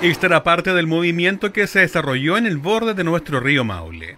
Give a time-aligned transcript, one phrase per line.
[0.00, 4.16] Esta era parte del movimiento que se desarrolló en el borde de nuestro río Maule.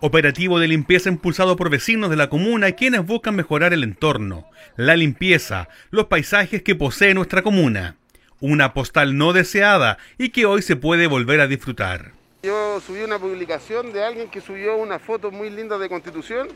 [0.00, 4.96] Operativo de limpieza impulsado por vecinos de la comuna quienes buscan mejorar el entorno, la
[4.96, 7.94] limpieza, los paisajes que posee nuestra comuna.
[8.40, 12.10] Una postal no deseada y que hoy se puede volver a disfrutar.
[12.42, 16.48] Yo subí una publicación de alguien que subió una foto muy linda de Constitución,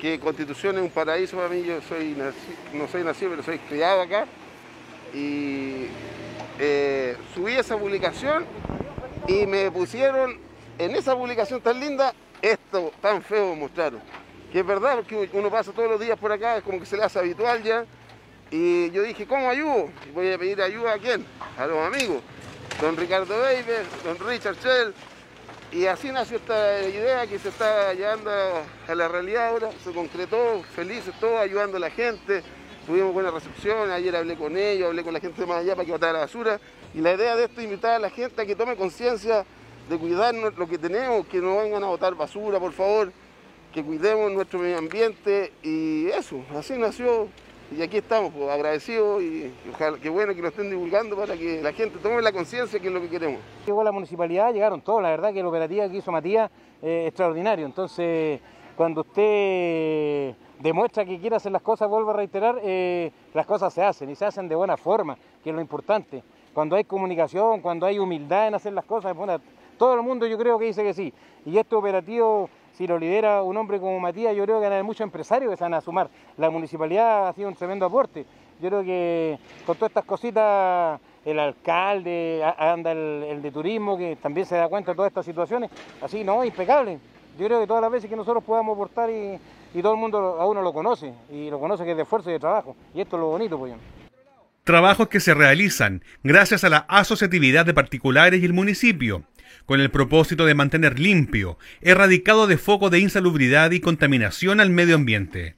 [0.00, 2.16] que Constitución es un paraíso para mí, yo soy
[2.72, 4.24] no soy nacido, pero soy criado acá.
[5.12, 5.88] Y
[6.58, 8.44] eh, subí esa publicación
[9.26, 10.38] y me pusieron
[10.78, 14.00] en esa publicación tan linda esto tan feo mostraron.
[14.52, 16.96] Que es verdad, porque uno pasa todos los días por acá, es como que se
[16.96, 17.84] le hace habitual ya.
[18.50, 19.88] Y yo dije, ¿cómo ayudo?
[20.12, 21.24] Voy a pedir ayuda a quién?
[21.58, 22.22] A los amigos.
[22.80, 24.94] Don Ricardo Weber, don Richard Shell.
[25.72, 28.30] Y así nació esta idea que se está llevando
[28.86, 29.70] a la realidad ahora.
[29.82, 32.44] Se concretó, felices todos, ayudando a la gente.
[32.86, 35.86] Tuvimos buena recepción, ayer hablé con ellos, hablé con la gente de más allá para
[35.86, 36.60] que botara la basura.
[36.92, 39.46] Y la idea de esto es invitar a la gente a que tome conciencia
[39.88, 43.10] de cuidar lo que tenemos, que no vengan a botar basura, por favor,
[43.72, 47.28] que cuidemos nuestro medio ambiente y eso, así nació
[47.74, 51.62] y aquí estamos, pues, agradecidos y, ojalá, qué bueno que lo estén divulgando para que
[51.62, 53.40] la gente tome la conciencia que es lo que queremos.
[53.66, 56.50] Llegó la municipalidad, llegaron todos, la verdad que la operativa que hizo Matías
[56.82, 58.40] es extraordinario, entonces
[58.76, 63.82] cuando usted demuestra que quiere hacer las cosas, vuelvo a reiterar, eh, las cosas se
[63.82, 66.22] hacen y se hacen de buena forma, que es lo importante.
[66.54, 69.14] Cuando hay comunicación, cuando hay humildad en hacer las cosas,
[69.76, 71.12] todo el mundo yo creo que dice que sí.
[71.44, 75.02] Y este operativo, si lo lidera un hombre como Matías, yo creo que hay muchos
[75.02, 76.08] empresarios que se van a sumar.
[76.38, 78.24] La municipalidad ha sido un tremendo aporte.
[78.58, 84.46] Yo creo que con todas estas cositas, el alcalde, anda el, de turismo, que también
[84.46, 85.70] se da cuenta de todas estas situaciones,
[86.00, 86.98] así, no, impecable.
[87.38, 89.38] Yo creo que todas las veces que nosotros podamos aportar y,
[89.82, 92.34] todo el mundo a uno lo conoce, y lo conoce que es de esfuerzo y
[92.34, 92.76] de trabajo.
[92.94, 93.74] Y esto es lo bonito, pues
[94.64, 99.22] trabajos que se realizan gracias a la asociatividad de particulares y el municipio,
[99.66, 104.96] con el propósito de mantener limpio, erradicado de foco de insalubridad y contaminación al medio
[104.96, 105.56] ambiente.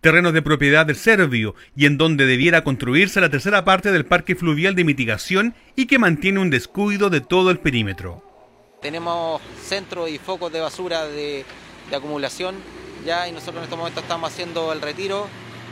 [0.00, 4.36] Terrenos de propiedad del Servio y en donde debiera construirse la tercera parte del parque
[4.36, 8.22] fluvial de mitigación y que mantiene un descuido de todo el perímetro.
[8.82, 11.44] Tenemos centros y focos de basura de,
[11.90, 12.56] de acumulación
[13.06, 15.28] y nosotros en este momento estamos haciendo el retiro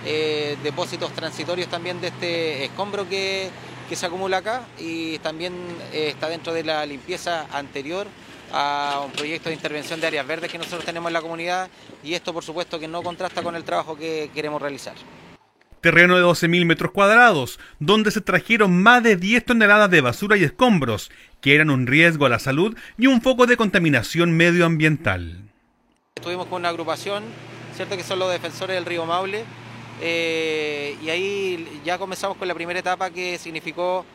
[0.06, 3.50] eh, depósitos transitorios también de este escombro que,
[3.92, 5.52] se acumula acá y también
[5.92, 8.06] eh, está dentro de la limpieza anterior
[8.52, 11.68] a un proyecto de intervención de áreas verdes que nosotros tenemos en la comunidad
[12.04, 14.94] y esto por supuesto que no contrasta con el trabajo que queremos realizar.
[15.80, 20.44] Terreno de 12.000 metros cuadrados, donde se trajeron más de 10 toneladas de basura y
[20.44, 25.43] escombros, que eran un riesgo a la salud y un foco de contaminación medioambiental.
[26.24, 27.22] Estuvimos con una agrupación,
[27.76, 29.44] cierto que son los defensores del río Maule,
[30.00, 34.06] eh, y ahí ya comenzamos con la primera etapa que significó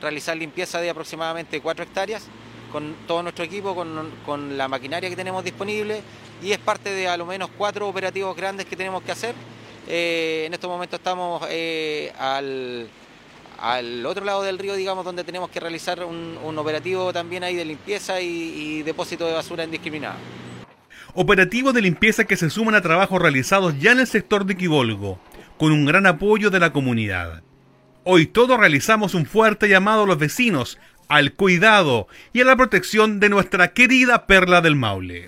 [0.00, 2.24] realizar limpieza de aproximadamente 4 hectáreas
[2.72, 6.00] con todo nuestro equipo, con, la maquinaria que tenemos disponible.
[6.42, 9.34] Y es parte de a lo menos cuatro operativos grandes que tenemos que hacer.
[9.86, 12.88] Eh, en estos momentos estamos eh, al,
[14.06, 18.22] otro lado del río, digamos, donde tenemos que realizar un, operativo también ahí de limpieza
[18.22, 20.16] y, y depósito de basura indiscriminada
[21.14, 25.20] operativos de limpieza que se suman a trabajos realizados ya en el sector de Quibolgo,
[25.56, 27.42] con un gran apoyo de la comunidad.
[28.04, 33.20] Hoy todos realizamos un fuerte llamado a los vecinos al cuidado y a la protección
[33.20, 35.26] de nuestra querida perla del Maule.